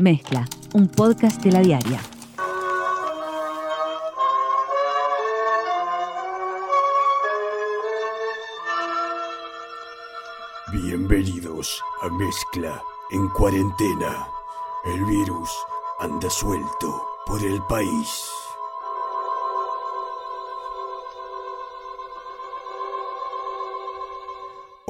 Mezcla, 0.00 0.46
un 0.74 0.86
podcast 0.86 1.42
de 1.42 1.50
la 1.50 1.60
diaria. 1.60 2.00
Bienvenidos 10.72 11.82
a 12.02 12.08
Mezcla 12.10 12.80
en 13.10 13.28
cuarentena. 13.30 14.28
El 14.84 15.04
virus 15.04 15.50
anda 15.98 16.30
suelto 16.30 17.04
por 17.26 17.42
el 17.42 17.60
país. 17.62 18.37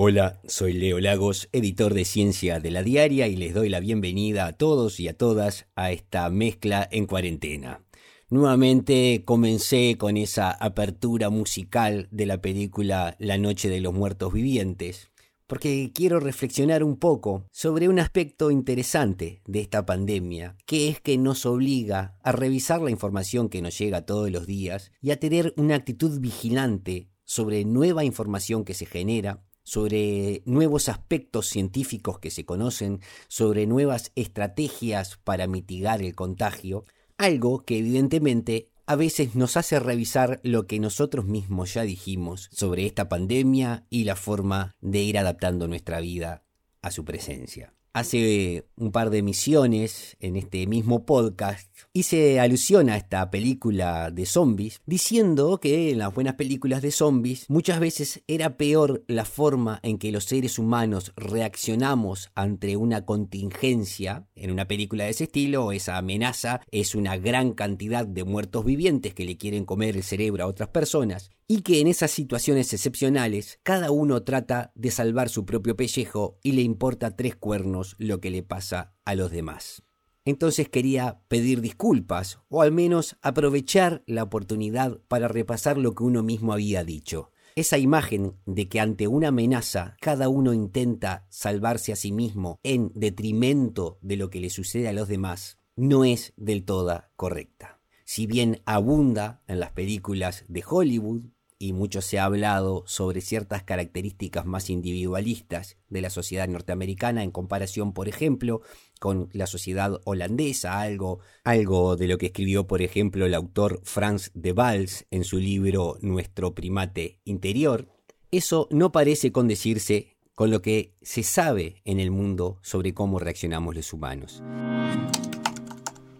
Hola, 0.00 0.40
soy 0.46 0.74
Leo 0.74 1.00
Lagos, 1.00 1.48
editor 1.50 1.92
de 1.92 2.04
Ciencia 2.04 2.60
de 2.60 2.70
la 2.70 2.84
Diaria 2.84 3.26
y 3.26 3.34
les 3.34 3.52
doy 3.52 3.68
la 3.68 3.80
bienvenida 3.80 4.46
a 4.46 4.52
todos 4.52 5.00
y 5.00 5.08
a 5.08 5.18
todas 5.18 5.66
a 5.74 5.90
esta 5.90 6.30
mezcla 6.30 6.86
en 6.92 7.06
cuarentena. 7.06 7.84
Nuevamente 8.30 9.24
comencé 9.24 9.96
con 9.98 10.16
esa 10.16 10.52
apertura 10.52 11.30
musical 11.30 12.06
de 12.12 12.26
la 12.26 12.40
película 12.40 13.16
La 13.18 13.38
Noche 13.38 13.68
de 13.68 13.80
los 13.80 13.92
Muertos 13.92 14.32
Vivientes, 14.32 15.10
porque 15.48 15.90
quiero 15.92 16.20
reflexionar 16.20 16.84
un 16.84 16.96
poco 16.96 17.48
sobre 17.50 17.88
un 17.88 17.98
aspecto 17.98 18.52
interesante 18.52 19.42
de 19.46 19.58
esta 19.62 19.84
pandemia, 19.84 20.56
que 20.64 20.88
es 20.90 21.00
que 21.00 21.18
nos 21.18 21.44
obliga 21.44 22.16
a 22.22 22.30
revisar 22.30 22.80
la 22.80 22.92
información 22.92 23.48
que 23.48 23.62
nos 23.62 23.76
llega 23.76 24.06
todos 24.06 24.30
los 24.30 24.46
días 24.46 24.92
y 25.02 25.10
a 25.10 25.18
tener 25.18 25.54
una 25.56 25.74
actitud 25.74 26.20
vigilante 26.20 27.10
sobre 27.24 27.64
nueva 27.64 28.04
información 28.04 28.64
que 28.64 28.74
se 28.74 28.86
genera 28.86 29.42
sobre 29.68 30.40
nuevos 30.46 30.88
aspectos 30.88 31.46
científicos 31.46 32.18
que 32.18 32.30
se 32.30 32.46
conocen, 32.46 33.00
sobre 33.28 33.66
nuevas 33.66 34.12
estrategias 34.14 35.18
para 35.24 35.46
mitigar 35.46 36.00
el 36.00 36.14
contagio, 36.14 36.84
algo 37.18 37.64
que 37.64 37.76
evidentemente 37.76 38.70
a 38.86 38.96
veces 38.96 39.34
nos 39.34 39.58
hace 39.58 39.78
revisar 39.78 40.40
lo 40.42 40.66
que 40.66 40.80
nosotros 40.80 41.26
mismos 41.26 41.74
ya 41.74 41.82
dijimos 41.82 42.48
sobre 42.50 42.86
esta 42.86 43.10
pandemia 43.10 43.84
y 43.90 44.04
la 44.04 44.16
forma 44.16 44.74
de 44.80 45.02
ir 45.02 45.18
adaptando 45.18 45.68
nuestra 45.68 46.00
vida 46.00 46.44
a 46.80 46.90
su 46.90 47.04
presencia. 47.04 47.74
Hace 47.94 48.66
un 48.76 48.92
par 48.92 49.08
de 49.10 49.18
emisiones 49.18 50.16
en 50.20 50.36
este 50.36 50.66
mismo 50.66 51.06
podcast 51.06 51.70
hice 51.94 52.38
alusión 52.38 52.90
a 52.90 52.96
esta 52.96 53.30
película 53.30 54.10
de 54.10 54.26
zombies, 54.26 54.82
diciendo 54.84 55.58
que 55.58 55.90
en 55.90 55.98
las 55.98 56.14
buenas 56.14 56.34
películas 56.34 56.82
de 56.82 56.90
zombies 56.90 57.46
muchas 57.48 57.80
veces 57.80 58.22
era 58.26 58.58
peor 58.58 59.04
la 59.08 59.24
forma 59.24 59.80
en 59.82 59.98
que 59.98 60.12
los 60.12 60.24
seres 60.24 60.58
humanos 60.58 61.12
reaccionamos 61.16 62.30
ante 62.34 62.76
una 62.76 63.06
contingencia. 63.06 64.28
En 64.34 64.50
una 64.50 64.68
película 64.68 65.04
de 65.04 65.10
ese 65.10 65.24
estilo, 65.24 65.72
esa 65.72 65.96
amenaza 65.96 66.60
es 66.70 66.94
una 66.94 67.16
gran 67.16 67.52
cantidad 67.52 68.06
de 68.06 68.24
muertos 68.24 68.66
vivientes 68.66 69.14
que 69.14 69.24
le 69.24 69.38
quieren 69.38 69.64
comer 69.64 69.96
el 69.96 70.02
cerebro 70.02 70.44
a 70.44 70.48
otras 70.48 70.68
personas 70.68 71.30
y 71.50 71.62
que 71.62 71.80
en 71.80 71.86
esas 71.86 72.10
situaciones 72.10 72.74
excepcionales 72.74 73.58
cada 73.62 73.90
uno 73.90 74.22
trata 74.22 74.70
de 74.74 74.90
salvar 74.90 75.30
su 75.30 75.46
propio 75.46 75.76
pellejo 75.76 76.38
y 76.42 76.52
le 76.52 76.60
importa 76.60 77.16
tres 77.16 77.36
cuernos 77.36 77.77
lo 77.98 78.20
que 78.20 78.30
le 78.30 78.42
pasa 78.42 78.94
a 79.04 79.14
los 79.14 79.30
demás. 79.30 79.82
Entonces 80.24 80.68
quería 80.68 81.22
pedir 81.28 81.60
disculpas 81.60 82.40
o 82.48 82.60
al 82.60 82.70
menos 82.70 83.16
aprovechar 83.22 84.02
la 84.06 84.22
oportunidad 84.24 85.00
para 85.08 85.28
repasar 85.28 85.78
lo 85.78 85.94
que 85.94 86.02
uno 86.02 86.22
mismo 86.22 86.52
había 86.52 86.84
dicho. 86.84 87.32
Esa 87.56 87.78
imagen 87.78 88.36
de 88.46 88.68
que 88.68 88.78
ante 88.78 89.08
una 89.08 89.28
amenaza 89.28 89.96
cada 90.00 90.28
uno 90.28 90.52
intenta 90.52 91.26
salvarse 91.30 91.92
a 91.92 91.96
sí 91.96 92.12
mismo 92.12 92.60
en 92.62 92.92
detrimento 92.94 93.98
de 94.02 94.16
lo 94.16 94.30
que 94.30 94.40
le 94.40 94.50
sucede 94.50 94.86
a 94.88 94.92
los 94.92 95.08
demás 95.08 95.58
no 95.74 96.04
es 96.04 96.34
del 96.36 96.64
todo 96.64 97.04
correcta. 97.16 97.80
Si 98.04 98.26
bien 98.26 98.62
abunda 98.64 99.42
en 99.46 99.60
las 99.60 99.72
películas 99.72 100.44
de 100.48 100.64
Hollywood, 100.66 101.22
y 101.58 101.72
mucho 101.72 102.00
se 102.00 102.18
ha 102.18 102.24
hablado 102.24 102.84
sobre 102.86 103.20
ciertas 103.20 103.62
características 103.62 104.46
más 104.46 104.70
individualistas 104.70 105.76
de 105.88 106.00
la 106.00 106.10
sociedad 106.10 106.48
norteamericana 106.48 107.24
en 107.24 107.30
comparación, 107.30 107.92
por 107.92 108.08
ejemplo, 108.08 108.62
con 109.00 109.28
la 109.32 109.46
sociedad 109.46 110.00
holandesa, 110.04 110.80
algo, 110.80 111.20
algo 111.44 111.96
de 111.96 112.08
lo 112.08 112.18
que 112.18 112.26
escribió, 112.26 112.66
por 112.66 112.82
ejemplo, 112.82 113.26
el 113.26 113.34
autor 113.34 113.80
Frans 113.84 114.30
de 114.34 114.52
Waals 114.52 115.06
en 115.10 115.24
su 115.24 115.38
libro 115.38 115.96
Nuestro 116.00 116.54
primate 116.54 117.20
interior. 117.24 117.88
Eso 118.30 118.68
no 118.70 118.92
parece 118.92 119.32
condecirse 119.32 120.16
con 120.34 120.50
lo 120.50 120.62
que 120.62 120.94
se 121.02 121.24
sabe 121.24 121.82
en 121.84 121.98
el 121.98 122.12
mundo 122.12 122.58
sobre 122.62 122.94
cómo 122.94 123.18
reaccionamos 123.18 123.74
los 123.74 123.92
humanos. 123.92 124.42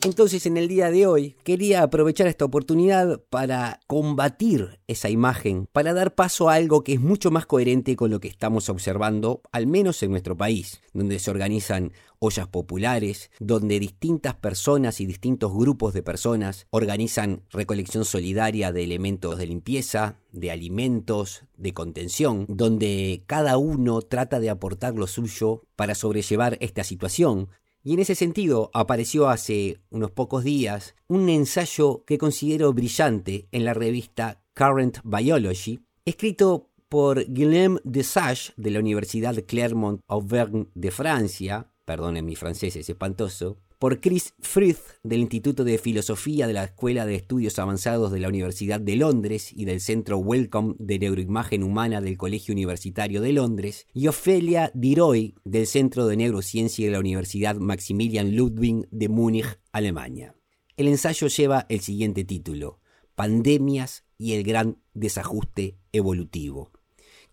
Entonces 0.04 0.46
en 0.46 0.56
el 0.56 0.68
día 0.68 0.92
de 0.92 1.06
hoy 1.06 1.34
quería 1.42 1.82
aprovechar 1.82 2.28
esta 2.28 2.44
oportunidad 2.44 3.20
para 3.30 3.80
combatir 3.88 4.78
esa 4.86 5.10
imagen, 5.10 5.66
para 5.72 5.92
dar 5.92 6.14
paso 6.14 6.48
a 6.48 6.54
algo 6.54 6.84
que 6.84 6.92
es 6.92 7.00
mucho 7.00 7.32
más 7.32 7.46
coherente 7.46 7.96
con 7.96 8.10
lo 8.10 8.20
que 8.20 8.28
estamos 8.28 8.68
observando, 8.68 9.42
al 9.50 9.66
menos 9.66 10.00
en 10.04 10.12
nuestro 10.12 10.36
país, 10.36 10.80
donde 10.92 11.18
se 11.18 11.32
organizan 11.32 11.92
ollas 12.20 12.46
populares, 12.46 13.30
donde 13.40 13.80
distintas 13.80 14.34
personas 14.34 15.00
y 15.00 15.06
distintos 15.06 15.52
grupos 15.52 15.94
de 15.94 16.04
personas 16.04 16.66
organizan 16.70 17.42
recolección 17.50 18.04
solidaria 18.04 18.70
de 18.70 18.84
elementos 18.84 19.36
de 19.36 19.46
limpieza, 19.46 20.20
de 20.32 20.52
alimentos, 20.52 21.42
de 21.56 21.74
contención, 21.74 22.46
donde 22.48 23.24
cada 23.26 23.58
uno 23.58 24.02
trata 24.02 24.38
de 24.38 24.50
aportar 24.50 24.94
lo 24.94 25.08
suyo 25.08 25.62
para 25.74 25.96
sobrellevar 25.96 26.56
esta 26.60 26.84
situación, 26.84 27.48
y 27.82 27.94
en 27.94 28.00
ese 28.00 28.14
sentido 28.14 28.70
apareció 28.74 29.28
hace 29.28 29.80
unos 29.90 30.10
pocos 30.10 30.44
días 30.44 30.94
un 31.06 31.28
ensayo 31.28 32.04
que 32.04 32.18
considero 32.18 32.72
brillante 32.72 33.48
en 33.52 33.64
la 33.64 33.74
revista 33.74 34.42
Current 34.54 34.98
Biology, 35.04 35.80
escrito 36.04 36.70
por 36.88 37.30
Guillaume 37.30 37.80
Desage 37.84 38.52
de 38.56 38.70
la 38.70 38.80
Universidad 38.80 39.36
Clermont 39.46 40.00
Auvergne 40.08 40.66
de 40.74 40.90
Francia, 40.90 41.70
perdonen 41.84 42.24
mi 42.24 42.34
francés 42.34 42.76
es 42.76 42.88
espantoso, 42.88 43.58
por 43.78 44.00
Chris 44.00 44.34
Frith 44.40 44.80
del 45.04 45.20
Instituto 45.20 45.62
de 45.62 45.78
Filosofía 45.78 46.46
de 46.46 46.52
la 46.52 46.64
Escuela 46.64 47.06
de 47.06 47.14
Estudios 47.14 47.58
Avanzados 47.58 48.10
de 48.10 48.18
la 48.18 48.28
Universidad 48.28 48.80
de 48.80 48.96
Londres 48.96 49.52
y 49.52 49.66
del 49.66 49.80
Centro 49.80 50.18
Wellcome 50.18 50.74
de 50.78 50.98
Neuroimagen 50.98 51.62
Humana 51.62 52.00
del 52.00 52.16
Colegio 52.16 52.52
Universitario 52.52 53.20
de 53.20 53.32
Londres, 53.32 53.86
y 53.94 54.08
Ofelia 54.08 54.72
Diroy 54.74 55.36
del 55.44 55.66
Centro 55.66 56.06
de 56.06 56.16
Neurociencia 56.16 56.86
de 56.86 56.92
la 56.92 56.98
Universidad 56.98 57.56
Maximilian 57.56 58.34
Ludwig 58.34 58.88
de 58.90 59.08
Múnich, 59.08 59.58
Alemania. 59.72 60.34
El 60.76 60.88
ensayo 60.88 61.28
lleva 61.28 61.66
el 61.68 61.80
siguiente 61.80 62.24
título, 62.24 62.80
Pandemias 63.14 64.04
y 64.16 64.32
el 64.32 64.42
gran 64.42 64.78
desajuste 64.94 65.78
evolutivo. 65.92 66.72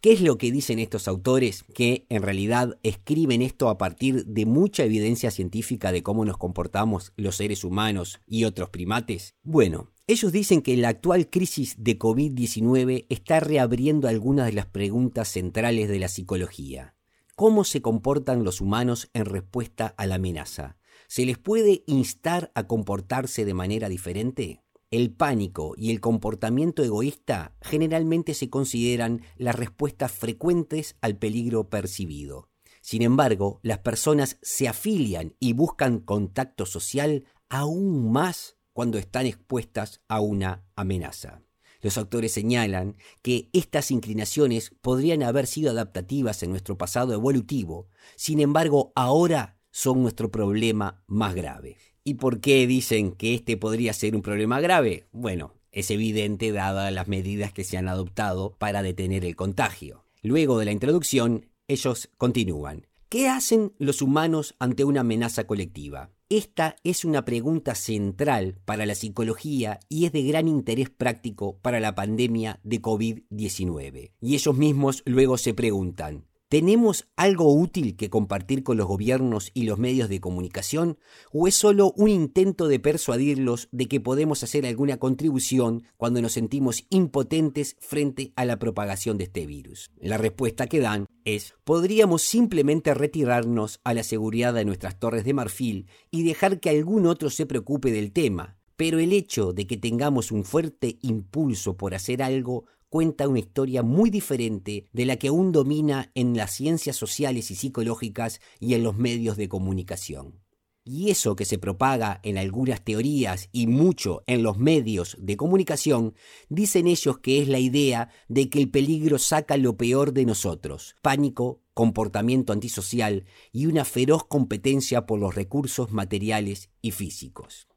¿Qué 0.06 0.12
es 0.12 0.22
lo 0.22 0.38
que 0.38 0.52
dicen 0.52 0.78
estos 0.78 1.08
autores 1.08 1.66
que 1.74 2.06
en 2.10 2.22
realidad 2.22 2.78
escriben 2.84 3.42
esto 3.42 3.70
a 3.70 3.80
partir 3.80 4.24
de 4.28 4.46
mucha 4.46 4.84
evidencia 4.84 5.32
científica 5.32 5.92
de 5.92 6.04
cómo 6.04 6.26
nos 6.26 6.38
comportamos 6.38 7.12
los 7.16 7.38
seres 7.38 7.64
humanos 7.64 8.22
y 8.28 8.44
otros 8.44 8.70
primates? 8.70 9.34
Bueno, 9.42 9.90
ellos 10.06 10.32
dicen 10.32 10.62
que 10.62 10.78
la 10.78 10.90
actual 10.90 11.28
crisis 11.32 11.78
de 11.80 11.98
COVID-19 11.98 13.08
está 13.10 13.40
reabriendo 13.40 14.08
algunas 14.08 14.46
de 14.46 14.54
las 14.54 14.68
preguntas 14.68 15.28
centrales 15.28 15.90
de 15.90 15.98
la 15.98 16.08
psicología. 16.08 16.94
¿Cómo 17.36 17.64
se 17.64 17.82
comportan 17.82 18.44
los 18.44 18.62
humanos 18.62 19.10
en 19.16 19.26
respuesta 19.26 19.96
a 19.98 20.06
la 20.06 20.16
amenaza? 20.16 20.78
¿Se 21.08 21.26
les 21.26 21.40
puede 21.40 21.84
instar 21.88 22.52
a 22.54 22.68
comportarse 22.68 23.44
de 23.44 23.56
manera 23.56 23.90
diferente? 23.90 24.65
El 24.96 25.12
pánico 25.12 25.74
y 25.76 25.92
el 25.92 26.00
comportamiento 26.00 26.82
egoísta 26.82 27.54
generalmente 27.60 28.34
se 28.34 28.50
consideran 28.50 29.24
las 29.36 29.54
respuestas 29.54 30.14
frecuentes 30.14 30.96
al 31.02 31.18
peligro 31.18 31.70
percibido. 31.70 32.48
Sin 32.80 33.02
embargo, 33.02 33.60
las 33.62 33.80
personas 33.80 34.38
se 34.42 34.70
afilian 34.70 35.36
y 35.38 35.52
buscan 35.52 36.00
contacto 36.00 36.66
social 36.66 37.26
aún 37.50 38.10
más 38.10 38.56
cuando 38.72 38.98
están 38.98 39.26
expuestas 39.26 40.00
a 40.08 40.22
una 40.22 40.64
amenaza. 40.78 41.42
Los 41.82 41.98
autores 41.98 42.32
señalan 42.32 42.96
que 43.22 43.50
estas 43.52 43.92
inclinaciones 43.92 44.74
podrían 44.80 45.24
haber 45.24 45.46
sido 45.46 45.72
adaptativas 45.72 46.42
en 46.42 46.52
nuestro 46.52 46.78
pasado 46.78 47.12
evolutivo, 47.12 47.90
sin 48.16 48.40
embargo 48.40 48.94
ahora 48.96 49.60
son 49.72 50.02
nuestro 50.02 50.32
problema 50.32 51.04
más 51.06 51.36
grave. 51.36 51.76
¿Y 52.08 52.14
por 52.14 52.40
qué 52.40 52.68
dicen 52.68 53.14
que 53.14 53.34
este 53.34 53.58
podría 53.58 53.92
ser 53.92 54.16
un 54.16 54.22
problema 54.22 54.62
grave? 54.62 55.08
Bueno, 55.12 55.54
es 55.72 55.90
evidente 55.90 56.52
dadas 56.52 56.94
las 56.94 57.08
medidas 57.08 57.52
que 57.52 57.64
se 57.64 57.78
han 57.78 57.88
adoptado 57.88 58.56
para 58.60 58.84
detener 58.84 59.26
el 59.26 59.36
contagio. 59.36 60.06
Luego 60.22 60.60
de 60.60 60.66
la 60.66 60.72
introducción, 60.72 61.48
ellos 61.68 62.12
continúan. 62.20 62.86
¿Qué 63.10 63.28
hacen 63.28 63.74
los 63.80 64.04
humanos 64.04 64.54
ante 64.60 64.84
una 64.84 65.02
amenaza 65.02 65.48
colectiva? 65.48 66.12
Esta 66.30 66.76
es 66.84 67.06
una 67.06 67.26
pregunta 67.26 67.74
central 67.74 68.60
para 68.66 68.86
la 68.86 68.94
psicología 68.94 69.80
y 69.90 70.06
es 70.06 70.12
de 70.12 70.22
gran 70.22 70.48
interés 70.48 70.92
práctico 70.92 71.58
para 71.58 71.80
la 71.80 71.96
pandemia 71.96 72.60
de 72.64 72.84
COVID-19. 72.84 74.12
Y 74.22 74.36
ellos 74.36 74.56
mismos 74.56 75.02
luego 75.08 75.40
se 75.40 75.56
preguntan, 75.56 76.26
¿Tenemos 76.48 77.08
algo 77.16 77.52
útil 77.52 77.96
que 77.96 78.12
compartir 78.12 78.62
con 78.62 78.78
los 78.78 78.86
gobiernos 78.86 79.50
y 79.56 79.64
los 79.64 79.80
medios 79.80 80.10
de 80.10 80.20
comunicación? 80.20 81.00
¿O 81.32 81.48
es 81.48 81.56
solo 81.56 81.92
un 81.98 82.08
intento 82.08 82.68
de 82.68 82.80
persuadirlos 82.80 83.68
de 83.72 83.88
que 83.88 84.00
podemos 84.00 84.44
hacer 84.44 84.68
alguna 84.68 84.98
contribución 84.98 85.82
cuando 85.98 86.22
nos 86.22 86.34
sentimos 86.34 86.86
impotentes 86.92 87.78
frente 87.80 88.32
a 88.36 88.46
la 88.46 88.60
propagación 88.60 89.18
de 89.18 89.24
este 89.24 89.48
virus? 89.48 89.90
La 90.00 90.20
respuesta 90.20 90.68
que 90.68 90.80
dan 90.80 91.08
es, 91.24 91.56
podríamos 91.64 92.22
simplemente 92.22 92.94
retirarnos 92.94 93.80
a 93.84 93.96
la 93.96 94.04
seguridad 94.04 94.54
de 94.54 94.66
nuestras 94.66 95.00
torres 95.00 95.26
de 95.26 95.34
marfil 95.34 95.88
y 96.12 96.22
dejar 96.22 96.60
que 96.60 96.70
algún 96.70 97.08
otro 97.08 97.32
se 97.32 97.48
preocupe 97.48 97.92
del 97.92 98.12
tema. 98.12 98.56
Pero 98.76 99.00
el 99.00 99.14
hecho 99.14 99.52
de 99.52 99.66
que 99.66 99.78
tengamos 99.78 100.32
un 100.32 100.44
fuerte 100.44 101.00
impulso 101.02 101.78
por 101.78 101.96
hacer 101.96 102.22
algo 102.22 102.66
cuenta 102.90 103.28
una 103.28 103.40
historia 103.40 103.84
muy 103.84 104.10
diferente 104.10 104.86
de 104.94 105.06
la 105.06 105.18
que 105.18 105.30
aún 105.30 105.52
domina 105.52 106.12
en 106.16 106.36
las 106.36 106.52
ciencias 106.52 106.96
sociales 106.96 107.52
y 107.52 107.56
psicológicas 107.56 108.40
y 108.60 108.74
en 108.74 108.84
los 108.84 108.98
medios 108.98 109.38
de 109.38 109.50
comunicación. 109.50 110.46
Y 110.88 111.10
eso 111.10 111.36
que 111.36 111.46
se 111.46 111.58
propaga 111.58 112.20
en 112.22 112.38
algunas 112.38 112.84
teorías 112.84 113.50
y 113.52 113.66
mucho 113.66 114.24
en 114.28 114.44
los 114.44 114.60
medios 114.60 115.18
de 115.20 115.36
comunicación, 115.36 116.14
dicen 116.48 116.86
ellos 116.86 117.18
que 117.18 117.42
es 117.42 117.48
la 117.48 117.58
idea 117.58 118.10
de 118.28 118.50
que 118.50 118.60
el 118.60 118.70
peligro 118.70 119.18
saca 119.18 119.58
lo 119.58 119.78
peor 119.78 120.14
de 120.14 120.26
nosotros, 120.26 120.96
pánico, 121.02 121.60
comportamiento 121.74 122.54
antisocial 122.54 123.26
y 123.52 123.66
una 123.66 123.84
feroz 123.84 124.26
competencia 124.26 125.08
por 125.08 125.20
los 125.20 125.34
recursos 125.34 125.92
materiales 125.92 126.70
y 126.84 126.92
físicos. 126.92 127.68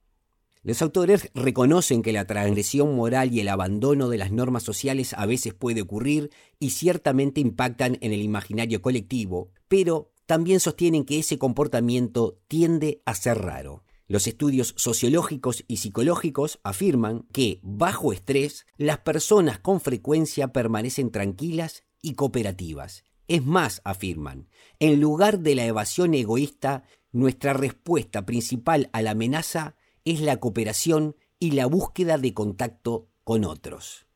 Los 0.69 0.83
autores 0.83 1.31
reconocen 1.33 2.03
que 2.03 2.13
la 2.13 2.27
transgresión 2.27 2.95
moral 2.95 3.33
y 3.33 3.41
el 3.41 3.49
abandono 3.49 4.11
de 4.11 4.19
las 4.19 4.33
normas 4.33 4.65
sociales 4.65 5.15
a 5.15 5.25
veces 5.25 5.55
puede 5.55 5.81
ocurrir 5.81 6.29
y 6.61 6.73
ciertamente 6.73 7.41
impactan 7.41 7.97
en 8.03 8.13
el 8.13 8.21
imaginario 8.21 8.83
colectivo, 8.83 9.51
pero 9.69 10.13
también 10.27 10.61
sostienen 10.61 11.07
que 11.07 11.21
ese 11.21 11.39
comportamiento 11.39 12.39
tiende 12.49 13.01
a 13.07 13.15
ser 13.15 13.39
raro. 13.39 13.83
Los 14.09 14.27
estudios 14.27 14.75
sociológicos 14.77 15.65
y 15.69 15.79
psicológicos 15.79 16.61
afirman 16.65 17.23
que, 17.33 17.61
bajo 17.63 18.13
estrés, 18.13 18.67
las 18.77 18.99
personas 18.99 19.59
con 19.61 19.81
frecuencia 19.81 20.49
permanecen 20.49 21.11
tranquilas 21.11 21.85
y 22.03 22.13
cooperativas. 22.13 23.05
Es 23.27 23.43
más, 23.43 23.81
afirman, 23.85 24.51
en 24.81 25.01
lugar 25.01 25.39
de 25.39 25.55
la 25.55 25.65
evasión 25.65 26.13
egoísta, 26.13 26.85
nuestra 27.11 27.55
respuesta 27.55 28.27
principal 28.27 28.91
a 28.93 29.01
la 29.01 29.13
amenaza 29.13 29.78
es 30.09 30.21
la 30.21 30.39
cooperación 30.39 31.17
y 31.39 31.51
la 31.51 31.67
búsqueda 31.67 32.19
de 32.19 32.33
contacto 32.35 33.09
con 33.25 33.45
otros. 33.45 34.07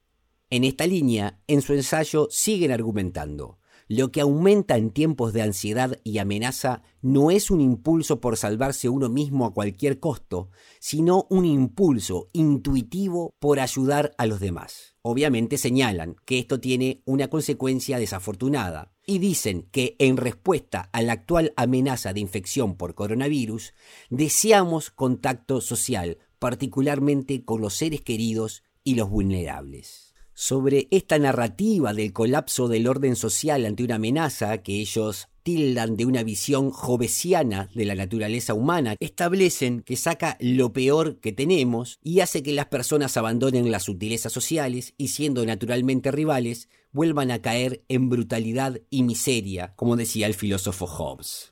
En 0.48 0.64
esta 0.64 0.86
línea, 0.86 1.40
en 1.46 1.62
su 1.62 1.74
ensayo 1.74 2.28
siguen 2.30 2.72
argumentando, 2.72 3.58
lo 3.94 4.10
que 4.10 4.22
aumenta 4.22 4.78
en 4.78 4.90
tiempos 4.90 5.34
de 5.34 5.42
ansiedad 5.42 6.00
y 6.02 6.16
amenaza 6.16 6.82
no 7.02 7.30
es 7.30 7.50
un 7.50 7.60
impulso 7.60 8.22
por 8.22 8.38
salvarse 8.38 8.88
uno 8.88 9.10
mismo 9.10 9.44
a 9.44 9.52
cualquier 9.52 10.00
costo, 10.00 10.48
sino 10.80 11.26
un 11.28 11.44
impulso 11.44 12.30
intuitivo 12.32 13.34
por 13.38 13.60
ayudar 13.60 14.14
a 14.16 14.24
los 14.24 14.40
demás. 14.40 14.96
Obviamente 15.02 15.58
señalan 15.58 16.16
que 16.24 16.38
esto 16.38 16.58
tiene 16.58 17.02
una 17.04 17.28
consecuencia 17.28 17.98
desafortunada 17.98 18.94
y 19.04 19.18
dicen 19.18 19.68
que 19.70 19.94
en 19.98 20.16
respuesta 20.16 20.88
a 20.94 21.02
la 21.02 21.12
actual 21.12 21.52
amenaza 21.56 22.14
de 22.14 22.20
infección 22.20 22.76
por 22.76 22.94
coronavirus, 22.94 23.74
deseamos 24.08 24.88
contacto 24.88 25.60
social, 25.60 26.16
particularmente 26.38 27.44
con 27.44 27.60
los 27.60 27.74
seres 27.74 28.00
queridos 28.00 28.62
y 28.84 28.94
los 28.94 29.10
vulnerables 29.10 30.11
sobre 30.42 30.88
esta 30.90 31.20
narrativa 31.20 31.94
del 31.94 32.12
colapso 32.12 32.66
del 32.66 32.88
orden 32.88 33.14
social 33.14 33.64
ante 33.64 33.84
una 33.84 33.94
amenaza 33.94 34.58
que 34.58 34.80
ellos 34.80 35.28
tildan 35.44 35.96
de 35.96 36.04
una 36.04 36.24
visión 36.24 36.72
jovesiana 36.72 37.70
de 37.76 37.84
la 37.84 37.94
naturaleza 37.94 38.52
humana, 38.52 38.96
establecen 38.98 39.82
que 39.82 39.94
saca 39.94 40.36
lo 40.40 40.72
peor 40.72 41.20
que 41.20 41.30
tenemos 41.30 42.00
y 42.02 42.20
hace 42.20 42.42
que 42.42 42.54
las 42.54 42.66
personas 42.66 43.16
abandonen 43.16 43.70
las 43.70 43.84
sutilezas 43.84 44.32
sociales 44.32 44.94
y 44.98 45.08
siendo 45.08 45.46
naturalmente 45.46 46.10
rivales, 46.10 46.68
vuelvan 46.90 47.30
a 47.30 47.40
caer 47.40 47.84
en 47.86 48.08
brutalidad 48.08 48.80
y 48.90 49.04
miseria, 49.04 49.74
como 49.76 49.94
decía 49.94 50.26
el 50.26 50.34
filósofo 50.34 50.88
Hobbes. 50.88 51.51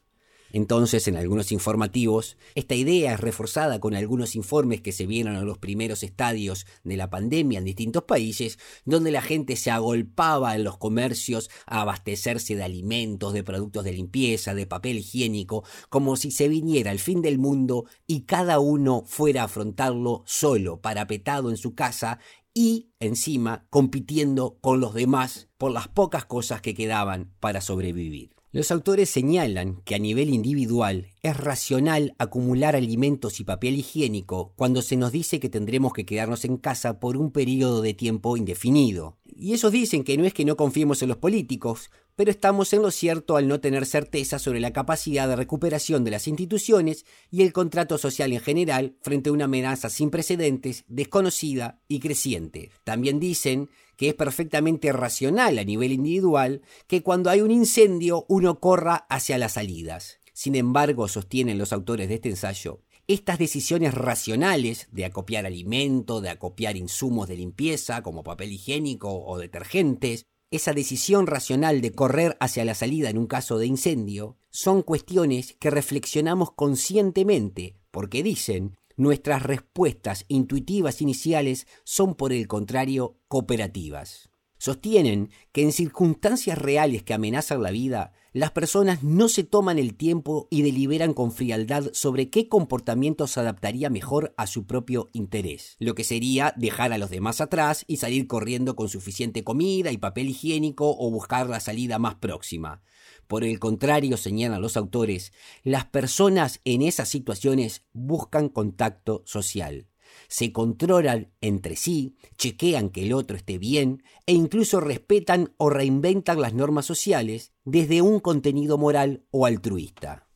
Entonces, 0.53 1.07
en 1.09 1.17
algunos 1.17 1.53
informativos, 1.53 2.37
esta 2.55 2.75
idea 2.75 3.15
es 3.15 3.21
reforzada 3.21 3.81
con 3.81 3.95
algunos 3.95 4.35
informes 4.35 4.81
que 4.81 4.93
se 4.93 5.07
vieron 5.07 5.37
en 5.37 5.47
los 5.47 5.59
primeros 5.59 6.03
estadios 6.03 6.67
de 6.85 6.97
la 6.97 7.11
pandemia 7.11 7.59
en 7.59 7.65
distintos 7.65 8.05
países, 8.05 8.59
donde 8.85 9.11
la 9.11 9.23
gente 9.23 9.57
se 9.57 9.71
agolpaba 9.71 10.55
en 10.57 10.65
los 10.65 10.79
comercios 10.79 11.51
a 11.67 11.83
abastecerse 11.83 12.57
de 12.57 12.65
alimentos, 12.65 13.33
de 13.33 13.45
productos 13.45 13.85
de 13.85 13.93
limpieza, 13.93 14.55
de 14.55 14.67
papel 14.67 14.99
higiénico, 14.99 15.65
como 15.89 16.17
si 16.17 16.31
se 16.31 16.49
viniera 16.49 16.91
el 16.91 16.99
fin 16.99 17.23
del 17.23 17.39
mundo 17.39 17.85
y 18.07 18.23
cada 18.23 18.59
uno 18.59 19.05
fuera 19.07 19.43
a 19.43 19.45
afrontarlo 19.45 20.23
solo, 20.27 20.81
parapetado 20.81 21.51
en 21.51 21.57
su 21.57 21.75
casa 21.75 22.19
y 22.55 22.91
encima 22.99 23.67
compitiendo 23.71 24.59
con 24.61 24.81
los 24.81 24.95
demás 24.95 25.49
por 25.57 25.71
las 25.71 25.89
pocas 25.89 26.25
cosas 26.25 26.61
que 26.61 26.75
quedaban 26.75 27.33
para 27.41 27.61
sobrevivir. 27.61 28.40
Los 28.53 28.73
autores 28.73 29.09
señalan 29.09 29.81
que 29.85 29.95
a 29.95 30.01
nivel 30.01 30.29
individual 30.29 31.07
es 31.23 31.37
racional 31.37 32.17
acumular 32.19 32.75
alimentos 32.75 33.39
y 33.39 33.45
papel 33.45 33.77
higiénico 33.77 34.55
cuando 34.57 34.83
se 34.83 34.97
nos 34.97 35.13
dice 35.13 35.39
que 35.39 35.49
tendremos 35.49 35.93
que 35.93 36.05
quedarnos 36.05 36.45
en 36.45 36.57
casa 36.57 36.99
por 36.99 37.17
un 37.17 37.31
periodo 37.31 37.81
de 37.81 37.95
tiempo 37.95 38.37
indefinido. 38.37 39.17
Y 39.25 39.53
ellos 39.53 39.71
dicen 39.71 40.03
que 40.03 40.19
no 40.19 40.25
es 40.25 40.35
que 40.35 40.45
no 40.45 40.57
confiemos 40.57 41.01
en 41.01 41.11
los 41.11 41.19
políticos, 41.19 41.91
pero 42.17 42.31
estamos 42.31 42.73
en 42.73 42.83
lo 42.83 42.91
cierto 42.91 43.37
al 43.37 43.49
no 43.49 43.61
tener 43.61 43.87
certeza 43.87 44.39
sobre 44.39 44.61
la 44.61 44.73
capacidad 44.73 45.29
de 45.29 45.37
recuperación 45.37 46.05
de 46.05 46.11
las 46.11 46.29
instituciones 46.29 47.05
y 47.31 47.43
el 47.43 47.53
contrato 47.53 47.99
social 47.99 48.33
en 48.33 48.41
general 48.41 48.97
frente 49.03 49.31
a 49.31 49.33
una 49.33 49.45
amenaza 49.47 49.89
sin 49.91 50.11
precedentes, 50.11 50.85
desconocida 50.89 51.81
y 51.89 52.01
creciente. 52.01 52.71
También 52.85 53.21
dicen 53.21 53.69
que 53.97 54.09
es 54.09 54.15
perfectamente 54.15 54.93
racional 54.93 55.59
a 55.59 55.65
nivel 55.65 55.93
individual 55.93 56.63
que 56.87 57.03
cuando 57.03 57.31
hay 57.31 57.43
un 57.43 57.51
incendio 57.51 58.25
uno 58.29 58.59
corra 58.59 59.07
hacia 59.09 59.39
las 59.39 59.53
salidas. 59.53 60.21
Sin 60.33 60.55
embargo, 60.55 61.07
sostienen 61.07 61.59
los 61.59 61.73
autores 61.73 62.09
de 62.09 62.15
este 62.15 62.31
ensayo, 62.31 62.81
estas 63.07 63.39
decisiones 63.39 63.93
racionales 63.93 64.89
de 64.93 65.05
acopiar 65.05 65.45
alimento, 65.45 66.21
de 66.21 66.31
acopiar 66.31 66.77
insumos 66.77 67.29
de 67.29 67.37
limpieza 67.37 68.03
como 68.03 68.23
papel 68.23 68.53
higiénico 68.53 69.25
o 69.25 69.37
detergentes, 69.37 70.27
esa 70.51 70.73
decisión 70.73 71.27
racional 71.27 71.81
de 71.81 71.93
correr 71.93 72.37
hacia 72.41 72.65
la 72.65 72.75
salida 72.75 73.09
en 73.09 73.19
un 73.19 73.27
caso 73.27 73.59
de 73.59 73.67
incendio, 73.67 74.37
son 74.51 74.83
cuestiones 74.83 75.57
que 75.61 75.71
reflexionamos 75.71 76.53
conscientemente, 76.53 77.77
porque 77.91 78.23
dicen 78.23 78.77
nuestras 78.97 79.43
respuestas 79.43 80.25
intuitivas 80.29 81.01
iniciales 81.01 81.67
son 81.85 82.15
por 82.15 82.33
el 82.33 82.49
contrario 82.49 83.17
cooperativas. 83.29 84.29
Sostienen 84.59 85.31
que 85.53 85.63
en 85.63 85.73
circunstancias 85.73 86.59
reales 86.59 87.03
que 87.03 87.15
amenazan 87.15 87.63
la 87.63 87.71
vida, 87.71 88.13
las 88.33 88.53
personas 88.53 89.03
no 89.03 89.29
se 89.29 89.43
toman 89.43 89.79
el 89.79 89.95
tiempo 89.95 90.47
y 90.51 90.63
deliberan 90.63 91.15
con 91.15 91.33
frialdad 91.33 91.91
sobre 91.93 92.31
qué 92.31 92.49
comportamiento 92.49 93.27
se 93.27 93.41
adaptaría 93.41 93.91
mejor 93.91 94.35
a 94.37 94.47
su 94.47 94.67
propio 94.67 95.11
interés, 95.13 95.77
lo 95.81 95.97
que 95.97 96.05
sería 96.05 96.55
dejar 96.57 96.93
a 96.93 96.99
los 96.99 97.11
demás 97.11 97.41
atrás 97.41 97.85
y 97.89 97.97
salir 97.97 98.29
corriendo 98.29 98.77
con 98.77 98.89
suficiente 98.89 99.43
comida 99.43 99.91
y 99.91 99.99
papel 99.99 100.29
higiénico 100.29 100.97
o 100.97 101.11
buscar 101.11 101.49
la 101.49 101.59
salida 101.59 101.99
más 101.99 102.15
próxima. 102.17 102.83
Por 103.27 103.45
el 103.45 103.59
contrario, 103.59 104.17
señalan 104.17 104.63
los 104.63 104.77
autores, 104.77 105.33
las 105.65 105.85
personas 105.87 106.61
en 106.65 106.83
esas 106.83 107.09
situaciones 107.09 107.85
buscan 107.93 108.49
contacto 108.49 109.23
social. 109.27 109.90
Se 110.29 110.53
controlan 110.53 111.33
entre 111.41 111.77
sí, 111.77 112.17
chequean 112.37 112.91
que 112.91 113.05
el 113.05 113.13
otro 113.13 113.37
esté 113.37 113.59
bien 113.59 114.03
e 114.27 114.33
incluso 114.33 114.81
respetan 114.81 115.53
o 115.57 115.71
reinventan 115.71 116.41
las 116.41 116.55
normas 116.55 116.87
sociales 116.87 117.53
desde 117.65 118.03
un 118.03 118.21
contenido 118.21 118.79
moral 118.79 119.25
o 119.31 119.47
altruista. 119.47 120.27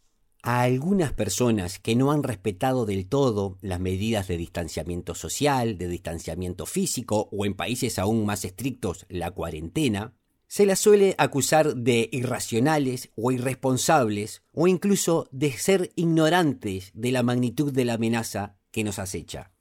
A 0.42 0.60
algunas 0.60 1.14
personas 1.14 1.78
que 1.78 1.96
no 1.96 2.12
han 2.12 2.22
respetado 2.22 2.84
del 2.84 3.08
todo 3.08 3.56
las 3.62 3.80
medidas 3.80 4.28
de 4.28 4.36
distanciamiento 4.36 5.14
social, 5.14 5.78
de 5.78 5.88
distanciamiento 5.88 6.66
físico 6.66 7.30
o 7.32 7.46
en 7.46 7.54
países 7.54 7.98
aún 7.98 8.26
más 8.26 8.44
estrictos 8.44 9.06
la 9.08 9.30
cuarentena, 9.30 10.12
se 10.46 10.66
las 10.66 10.80
suele 10.80 11.14
acusar 11.16 11.74
de 11.74 12.10
irracionales 12.12 13.10
o 13.16 13.32
irresponsables 13.32 14.42
o 14.52 14.68
incluso 14.68 15.28
de 15.32 15.50
ser 15.50 15.90
ignorantes 15.96 16.90
de 16.92 17.10
la 17.10 17.22
magnitud 17.22 17.72
de 17.72 17.86
la 17.86 17.94
amenaza 17.94 18.58
que 18.70 18.84
nos 18.84 18.98
acecha. 18.98 19.53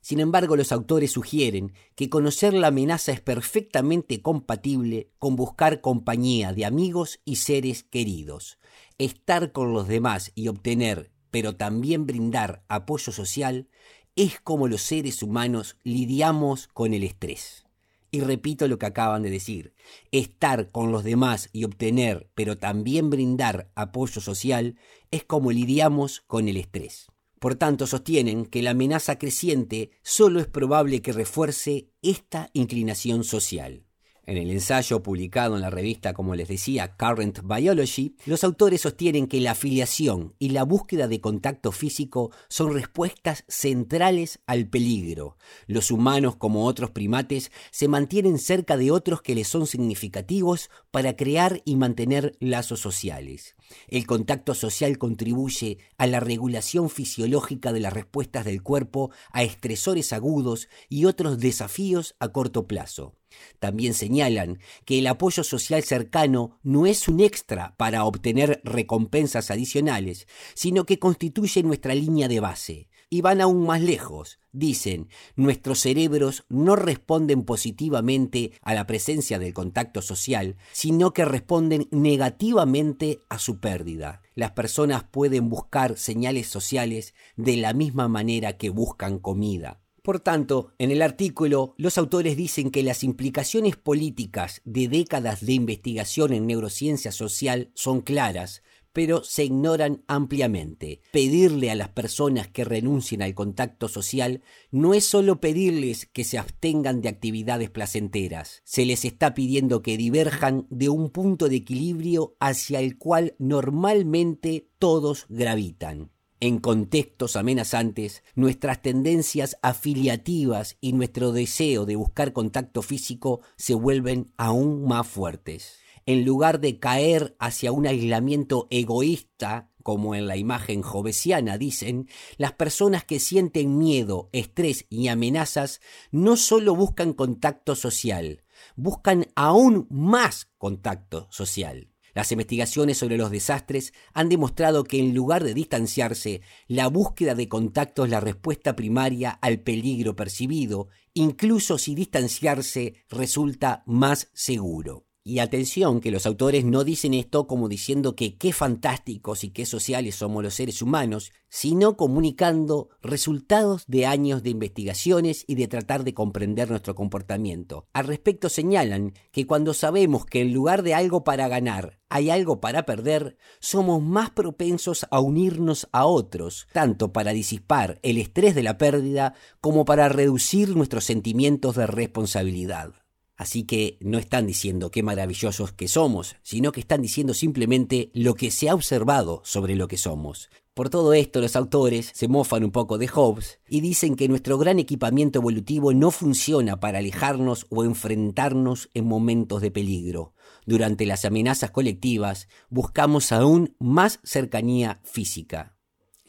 Sin 0.00 0.20
embargo, 0.20 0.56
los 0.56 0.72
autores 0.72 1.12
sugieren 1.12 1.72
que 1.94 2.08
conocer 2.08 2.54
la 2.54 2.68
amenaza 2.68 3.12
es 3.12 3.20
perfectamente 3.20 4.22
compatible 4.22 5.10
con 5.18 5.36
buscar 5.36 5.80
compañía 5.80 6.52
de 6.52 6.64
amigos 6.64 7.20
y 7.24 7.36
seres 7.36 7.82
queridos, 7.82 8.58
estar 8.98 9.52
con 9.52 9.72
los 9.72 9.88
demás 9.88 10.32
y 10.34 10.48
obtener, 10.48 11.10
pero 11.30 11.56
también 11.56 12.06
brindar 12.06 12.64
apoyo 12.68 13.12
social, 13.12 13.68
es 14.16 14.40
como 14.40 14.66
los 14.66 14.82
seres 14.82 15.22
humanos 15.22 15.76
lidiamos 15.84 16.68
con 16.68 16.94
el 16.94 17.04
estrés. 17.04 17.64
Y 18.10 18.20
repito 18.20 18.66
lo 18.66 18.78
que 18.78 18.86
acaban 18.86 19.22
de 19.22 19.30
decir, 19.30 19.74
estar 20.12 20.70
con 20.70 20.90
los 20.90 21.04
demás 21.04 21.50
y 21.52 21.64
obtener, 21.64 22.30
pero 22.34 22.56
también 22.56 23.10
brindar 23.10 23.70
apoyo 23.74 24.20
social, 24.20 24.76
es 25.10 25.24
como 25.24 25.52
lidiamos 25.52 26.22
con 26.26 26.48
el 26.48 26.56
estrés. 26.56 27.08
Por 27.38 27.54
tanto, 27.54 27.86
sostienen 27.86 28.46
que 28.46 28.62
la 28.62 28.70
amenaza 28.70 29.18
creciente 29.18 29.90
solo 30.02 30.40
es 30.40 30.46
probable 30.46 31.02
que 31.02 31.12
refuerce 31.12 31.88
esta 32.02 32.50
inclinación 32.52 33.24
social. 33.24 33.87
En 34.28 34.36
el 34.36 34.50
ensayo 34.50 35.02
publicado 35.02 35.56
en 35.56 35.62
la 35.62 35.70
revista, 35.70 36.12
como 36.12 36.34
les 36.34 36.48
decía, 36.48 36.98
Current 36.98 37.40
Biology, 37.44 38.14
los 38.26 38.44
autores 38.44 38.82
sostienen 38.82 39.26
que 39.26 39.40
la 39.40 39.52
afiliación 39.52 40.34
y 40.38 40.50
la 40.50 40.64
búsqueda 40.64 41.08
de 41.08 41.22
contacto 41.22 41.72
físico 41.72 42.30
son 42.50 42.74
respuestas 42.74 43.44
centrales 43.48 44.40
al 44.46 44.68
peligro. 44.68 45.38
Los 45.66 45.90
humanos, 45.90 46.36
como 46.36 46.66
otros 46.66 46.90
primates, 46.90 47.50
se 47.70 47.88
mantienen 47.88 48.38
cerca 48.38 48.76
de 48.76 48.90
otros 48.90 49.22
que 49.22 49.34
les 49.34 49.48
son 49.48 49.66
significativos 49.66 50.68
para 50.90 51.16
crear 51.16 51.62
y 51.64 51.76
mantener 51.76 52.36
lazos 52.38 52.80
sociales. 52.80 53.56
El 53.86 54.06
contacto 54.06 54.54
social 54.54 54.98
contribuye 54.98 55.78
a 55.96 56.06
la 56.06 56.20
regulación 56.20 56.90
fisiológica 56.90 57.72
de 57.72 57.80
las 57.80 57.94
respuestas 57.94 58.44
del 58.44 58.62
cuerpo 58.62 59.10
a 59.32 59.42
estresores 59.42 60.12
agudos 60.12 60.68
y 60.90 61.06
otros 61.06 61.38
desafíos 61.38 62.14
a 62.20 62.28
corto 62.28 62.66
plazo. 62.66 63.17
También 63.58 63.94
señalan 63.94 64.58
que 64.84 64.98
el 64.98 65.06
apoyo 65.06 65.44
social 65.44 65.82
cercano 65.82 66.58
no 66.62 66.86
es 66.86 67.08
un 67.08 67.20
extra 67.20 67.74
para 67.76 68.04
obtener 68.04 68.60
recompensas 68.64 69.50
adicionales, 69.50 70.26
sino 70.54 70.84
que 70.84 70.98
constituye 70.98 71.62
nuestra 71.62 71.94
línea 71.94 72.28
de 72.28 72.40
base. 72.40 72.88
Y 73.10 73.22
van 73.22 73.40
aún 73.40 73.64
más 73.64 73.80
lejos. 73.80 74.38
Dicen, 74.52 75.08
nuestros 75.34 75.80
cerebros 75.80 76.44
no 76.50 76.76
responden 76.76 77.44
positivamente 77.44 78.52
a 78.60 78.74
la 78.74 78.86
presencia 78.86 79.38
del 79.38 79.54
contacto 79.54 80.02
social, 80.02 80.56
sino 80.72 81.12
que 81.14 81.24
responden 81.24 81.88
negativamente 81.90 83.20
a 83.30 83.38
su 83.38 83.60
pérdida. 83.60 84.20
Las 84.34 84.50
personas 84.50 85.04
pueden 85.04 85.48
buscar 85.48 85.96
señales 85.96 86.48
sociales 86.48 87.14
de 87.36 87.56
la 87.56 87.72
misma 87.72 88.08
manera 88.08 88.58
que 88.58 88.68
buscan 88.68 89.18
comida. 89.18 89.80
Por 90.08 90.20
tanto, 90.20 90.72
en 90.78 90.90
el 90.90 91.02
artículo, 91.02 91.74
los 91.76 91.98
autores 91.98 92.34
dicen 92.34 92.70
que 92.70 92.82
las 92.82 93.04
implicaciones 93.04 93.76
políticas 93.76 94.62
de 94.64 94.88
décadas 94.88 95.44
de 95.44 95.52
investigación 95.52 96.32
en 96.32 96.46
neurociencia 96.46 97.12
social 97.12 97.70
son 97.74 98.00
claras, 98.00 98.62
pero 98.94 99.22
se 99.22 99.44
ignoran 99.44 100.04
ampliamente. 100.06 101.02
Pedirle 101.12 101.70
a 101.70 101.74
las 101.74 101.90
personas 101.90 102.48
que 102.48 102.64
renuncien 102.64 103.20
al 103.20 103.34
contacto 103.34 103.86
social 103.86 104.40
no 104.70 104.94
es 104.94 105.04
solo 105.04 105.42
pedirles 105.42 106.06
que 106.06 106.24
se 106.24 106.38
abstengan 106.38 107.02
de 107.02 107.10
actividades 107.10 107.68
placenteras, 107.68 108.62
se 108.64 108.86
les 108.86 109.04
está 109.04 109.34
pidiendo 109.34 109.82
que 109.82 109.98
diverjan 109.98 110.66
de 110.70 110.88
un 110.88 111.10
punto 111.10 111.50
de 111.50 111.56
equilibrio 111.56 112.34
hacia 112.40 112.80
el 112.80 112.96
cual 112.96 113.34
normalmente 113.38 114.70
todos 114.78 115.26
gravitan. 115.28 116.12
En 116.40 116.58
contextos 116.58 117.34
amenazantes, 117.34 118.22
nuestras 118.36 118.80
tendencias 118.80 119.58
afiliativas 119.60 120.76
y 120.80 120.92
nuestro 120.92 121.32
deseo 121.32 121.84
de 121.84 121.96
buscar 121.96 122.32
contacto 122.32 122.82
físico 122.82 123.40
se 123.56 123.74
vuelven 123.74 124.32
aún 124.36 124.84
más 124.84 125.08
fuertes. 125.08 125.80
En 126.06 126.24
lugar 126.24 126.60
de 126.60 126.78
caer 126.78 127.36
hacia 127.40 127.72
un 127.72 127.88
aislamiento 127.88 128.68
egoísta, 128.70 129.72
como 129.82 130.14
en 130.14 130.28
la 130.28 130.36
imagen 130.36 130.80
jovesiana 130.82 131.58
dicen, 131.58 132.08
las 132.36 132.52
personas 132.52 133.04
que 133.04 133.18
sienten 133.18 133.76
miedo, 133.76 134.30
estrés 134.32 134.86
y 134.90 135.08
amenazas 135.08 135.80
no 136.12 136.36
solo 136.36 136.76
buscan 136.76 137.14
contacto 137.14 137.74
social, 137.74 138.44
buscan 138.76 139.26
aún 139.34 139.88
más 139.90 140.48
contacto 140.56 141.26
social. 141.30 141.90
Las 142.18 142.32
investigaciones 142.32 142.98
sobre 142.98 143.16
los 143.16 143.30
desastres 143.30 143.92
han 144.12 144.28
demostrado 144.28 144.82
que 144.82 144.98
en 144.98 145.14
lugar 145.14 145.44
de 145.44 145.54
distanciarse, 145.54 146.40
la 146.66 146.88
búsqueda 146.88 147.36
de 147.36 147.48
contacto 147.48 148.04
es 148.04 148.10
la 148.10 148.18
respuesta 148.18 148.74
primaria 148.74 149.30
al 149.30 149.60
peligro 149.60 150.16
percibido, 150.16 150.88
incluso 151.14 151.78
si 151.78 151.94
distanciarse 151.94 153.04
resulta 153.08 153.84
más 153.86 154.32
seguro. 154.34 155.07
Y 155.28 155.40
atención, 155.40 156.00
que 156.00 156.10
los 156.10 156.24
autores 156.24 156.64
no 156.64 156.84
dicen 156.84 157.12
esto 157.12 157.46
como 157.46 157.68
diciendo 157.68 158.16
que 158.16 158.38
qué 158.38 158.54
fantásticos 158.54 159.44
y 159.44 159.50
qué 159.50 159.66
sociales 159.66 160.14
somos 160.14 160.42
los 160.42 160.54
seres 160.54 160.80
humanos, 160.80 161.32
sino 161.50 161.98
comunicando 161.98 162.88
resultados 163.02 163.84
de 163.86 164.06
años 164.06 164.42
de 164.42 164.48
investigaciones 164.48 165.44
y 165.46 165.56
de 165.56 165.68
tratar 165.68 166.04
de 166.04 166.14
comprender 166.14 166.70
nuestro 166.70 166.94
comportamiento. 166.94 167.84
Al 167.92 168.06
respecto 168.06 168.48
señalan 168.48 169.12
que 169.30 169.46
cuando 169.46 169.74
sabemos 169.74 170.24
que 170.24 170.40
en 170.40 170.54
lugar 170.54 170.82
de 170.82 170.94
algo 170.94 171.24
para 171.24 171.46
ganar 171.46 171.98
hay 172.08 172.30
algo 172.30 172.62
para 172.62 172.86
perder, 172.86 173.36
somos 173.60 174.02
más 174.02 174.30
propensos 174.30 175.06
a 175.10 175.20
unirnos 175.20 175.88
a 175.92 176.06
otros, 176.06 176.68
tanto 176.72 177.12
para 177.12 177.32
disipar 177.32 177.98
el 178.02 178.16
estrés 178.16 178.54
de 178.54 178.62
la 178.62 178.78
pérdida 178.78 179.34
como 179.60 179.84
para 179.84 180.08
reducir 180.08 180.74
nuestros 180.74 181.04
sentimientos 181.04 181.76
de 181.76 181.86
responsabilidad. 181.86 182.94
Así 183.38 183.62
que 183.62 183.98
no 184.00 184.18
están 184.18 184.48
diciendo 184.48 184.90
qué 184.90 185.04
maravillosos 185.04 185.72
que 185.72 185.86
somos, 185.86 186.34
sino 186.42 186.72
que 186.72 186.80
están 186.80 187.00
diciendo 187.00 187.34
simplemente 187.34 188.10
lo 188.12 188.34
que 188.34 188.50
se 188.50 188.68
ha 188.68 188.74
observado 188.74 189.42
sobre 189.44 189.76
lo 189.76 189.86
que 189.86 189.96
somos. 189.96 190.50
Por 190.74 190.90
todo 190.90 191.12
esto, 191.14 191.40
los 191.40 191.54
autores 191.54 192.10
se 192.14 192.26
mofan 192.26 192.64
un 192.64 192.72
poco 192.72 192.98
de 192.98 193.06
Hobbes 193.06 193.60
y 193.68 193.80
dicen 193.80 194.16
que 194.16 194.28
nuestro 194.28 194.58
gran 194.58 194.80
equipamiento 194.80 195.38
evolutivo 195.38 195.94
no 195.94 196.10
funciona 196.10 196.80
para 196.80 196.98
alejarnos 196.98 197.66
o 197.70 197.84
enfrentarnos 197.84 198.90
en 198.92 199.06
momentos 199.06 199.62
de 199.62 199.70
peligro. 199.70 200.34
Durante 200.66 201.06
las 201.06 201.24
amenazas 201.24 201.70
colectivas 201.70 202.48
buscamos 202.70 203.30
aún 203.30 203.76
más 203.78 204.18
cercanía 204.24 205.00
física. 205.04 205.77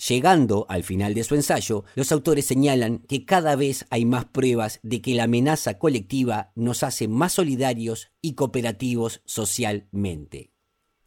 Llegando 0.07 0.65
al 0.69 0.83
final 0.83 1.13
de 1.13 1.25
su 1.25 1.35
ensayo, 1.35 1.83
los 1.95 2.13
autores 2.13 2.45
señalan 2.45 2.99
que 2.99 3.25
cada 3.25 3.57
vez 3.57 3.85
hay 3.89 4.05
más 4.05 4.25
pruebas 4.25 4.79
de 4.81 5.01
que 5.01 5.13
la 5.13 5.23
amenaza 5.23 5.77
colectiva 5.77 6.53
nos 6.55 6.83
hace 6.83 7.09
más 7.09 7.33
solidarios 7.33 8.09
y 8.21 8.33
cooperativos 8.33 9.21
socialmente. 9.25 10.53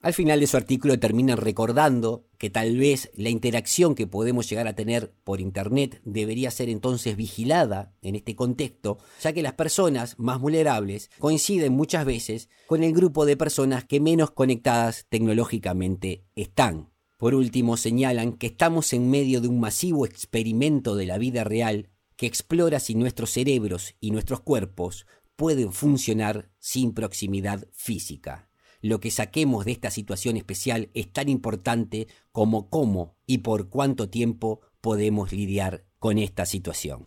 Al 0.03 0.13
final 0.13 0.41
de 0.41 0.49
su 0.49 0.57
artículo 0.57 0.99
terminan 0.99 1.39
recordando 1.39 2.27
que 2.37 2.51
tal 2.51 2.77
vez 2.77 3.11
la 3.15 3.31
interacción 3.31 3.95
que 3.95 4.09
podemos 4.09 4.51
llegar 4.51 4.67
a 4.67 4.75
tener 4.75 5.15
por 5.25 5.41
Internet 5.41 6.03
debería 6.05 6.51
ser 6.51 6.69
entonces 6.69 7.17
vigilada 7.17 7.95
en 8.03 8.17
este 8.17 8.35
contexto, 8.35 8.99
ya 9.23 9.33
que 9.33 9.43
las 9.43 9.53
personas 9.55 10.19
más 10.19 10.41
vulnerables 10.41 11.09
coinciden 11.19 11.73
muchas 11.73 12.05
veces 12.05 12.51
con 12.67 12.83
el 12.83 12.93
grupo 12.93 13.25
de 13.25 13.37
personas 13.37 13.85
que 13.85 14.01
menos 14.01 14.33
conectadas 14.33 15.07
tecnológicamente 15.09 16.25
están. 16.35 16.92
Por 17.23 17.37
último, 17.37 17.77
señalan 17.77 18.33
que 18.33 18.49
estamos 18.49 18.93
en 18.93 19.09
medio 19.09 19.41
de 19.41 19.47
un 19.47 19.61
masivo 19.61 20.07
experimento 20.07 20.97
de 20.97 21.07
la 21.07 21.19
vida 21.19 21.45
real 21.45 21.89
que 22.17 22.27
explora 22.27 22.81
si 22.81 22.97
nuestros 22.97 23.31
cerebros 23.31 23.95
y 24.01 24.11
nuestros 24.11 24.41
cuerpos 24.41 25.07
pueden 25.37 25.73
funcionar 25.73 26.51
sin 26.59 26.93
proximidad 26.93 27.69
física. 27.71 28.51
Lo 28.81 28.99
que 28.99 29.13
saquemos 29.13 29.67
de 29.67 29.71
esta 29.71 29.93
situación 29.93 30.37
especial 30.37 30.91
es 30.95 31.13
tan 31.13 31.29
importante 31.29 32.09
como 32.33 32.69
cómo 32.69 33.15
y 33.25 33.39
por 33.39 33.69
cuánto 33.69 34.09
tiempo 34.09 34.61
podemos 34.81 35.31
lidiar 35.31 35.85
con 36.01 36.19
esta 36.19 36.45
situación. 36.45 37.05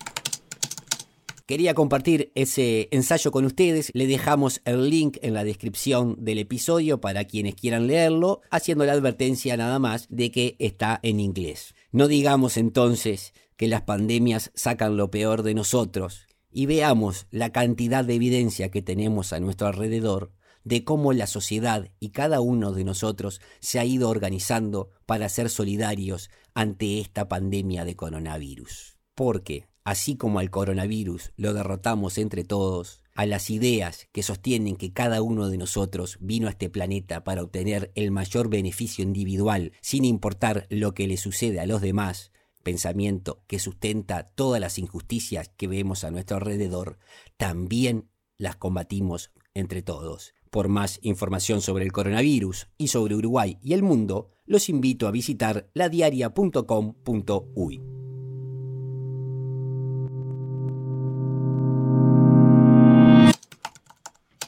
Quería 1.47 1.75
compartir 1.75 2.31
ese 2.33 2.87
ensayo 2.89 3.29
con 3.29 3.45
ustedes. 3.45 3.91
Le 3.93 4.07
dejamos 4.07 4.61
el 4.65 4.89
link 4.89 5.17
en 5.21 5.35
la 5.35 5.43
descripción 5.43 6.15
del 6.17 6.39
episodio 6.39 6.99
para 6.99 7.25
quienes 7.25 7.53
quieran 7.53 7.85
leerlo, 7.85 8.41
haciendo 8.49 8.83
la 8.83 8.93
advertencia 8.93 9.55
nada 9.55 9.77
más 9.77 10.07
de 10.09 10.31
que 10.31 10.55
está 10.57 10.99
en 11.03 11.19
inglés. 11.19 11.75
No 11.91 12.07
digamos 12.07 12.57
entonces 12.57 13.33
que 13.57 13.67
las 13.67 13.83
pandemias 13.83 14.51
sacan 14.55 14.97
lo 14.97 15.11
peor 15.11 15.43
de 15.43 15.53
nosotros 15.53 16.25
y 16.51 16.65
veamos 16.65 17.27
la 17.29 17.51
cantidad 17.51 18.03
de 18.03 18.15
evidencia 18.15 18.71
que 18.71 18.81
tenemos 18.81 19.31
a 19.31 19.39
nuestro 19.39 19.67
alrededor 19.67 20.31
de 20.63 20.83
cómo 20.83 21.13
la 21.13 21.27
sociedad 21.27 21.91
y 21.99 22.09
cada 22.09 22.41
uno 22.41 22.71
de 22.71 22.85
nosotros 22.85 23.39
se 23.59 23.77
ha 23.77 23.85
ido 23.85 24.09
organizando 24.09 24.89
para 25.05 25.29
ser 25.29 25.49
solidarios 25.49 26.31
ante 26.55 26.99
esta 26.99 27.27
pandemia 27.27 27.85
de 27.85 27.95
coronavirus. 27.95 28.97
Porque 29.13 29.67
así 29.85 30.17
como 30.17 30.39
al 30.39 30.49
coronavirus 30.49 31.31
lo 31.37 31.53
derrotamos 31.53 32.17
entre 32.17 32.43
todos, 32.43 33.01
a 33.13 33.25
las 33.25 33.49
ideas 33.49 34.09
que 34.11 34.23
sostienen 34.23 34.75
que 34.75 34.91
cada 34.91 35.21
uno 35.21 35.47
de 35.47 35.57
nosotros 35.57 36.17
vino 36.19 36.47
a 36.47 36.49
este 36.49 36.69
planeta 36.69 37.23
para 37.23 37.43
obtener 37.43 37.91
el 37.95 38.11
mayor 38.11 38.49
beneficio 38.49 39.03
individual 39.03 39.71
sin 39.79 40.03
importar 40.03 40.67
lo 40.69 40.93
que 40.93 41.07
le 41.07 41.15
sucede 41.15 41.61
a 41.61 41.65
los 41.65 41.81
demás, 41.81 42.31
pensamiento 42.63 43.41
que 43.47 43.59
sustenta 43.59 44.31
todas 44.35 44.59
las 44.59 44.79
injusticias 44.79 45.49
que 45.55 45.67
vemos 45.67 46.03
a 46.03 46.11
nuestro 46.11 46.37
alrededor, 46.37 46.97
también 47.37 48.09
las 48.37 48.57
combatimos 48.57 49.31
entre 49.53 49.81
todos. 49.81 50.33
Por 50.49 50.67
más 50.67 50.99
información 51.03 51.61
sobre 51.61 51.85
el 51.85 51.91
coronavirus 51.91 52.67
y 52.77 52.87
sobre 52.87 53.15
Uruguay 53.15 53.59
y 53.61 53.73
el 53.73 53.83
mundo, 53.83 54.31
los 54.45 54.67
invito 54.67 55.07
a 55.07 55.11
visitar 55.11 55.69
ladiaria.com.uy. 55.73 57.94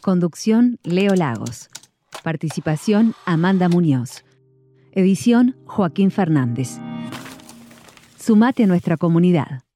Conducción 0.08 0.80
Leo 0.84 1.16
Lagos. 1.16 1.70
Participación 2.24 3.14
Amanda 3.26 3.68
Muñoz. 3.68 4.24
Edición 4.94 5.58
Joaquín 5.66 6.12
Fernández. 6.12 6.80
Sumate 8.18 8.64
a 8.64 8.68
nuestra 8.68 8.96
comunidad. 8.96 9.67